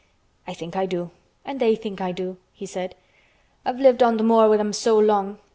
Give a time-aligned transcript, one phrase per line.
[0.47, 1.11] "I think I do,
[1.45, 2.95] and they think I do," he said.
[3.63, 5.37] "I've lived on th' moor with 'em so long.